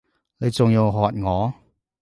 [0.39, 1.53] 你仲要喝我！